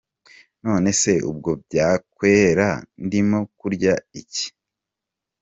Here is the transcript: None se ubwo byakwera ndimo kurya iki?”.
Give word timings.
None 0.63 0.89
se 1.01 1.13
ubwo 1.31 1.51
byakwera 1.63 2.67
ndimo 3.05 3.39
kurya 3.59 3.93
iki?”. 4.19 4.47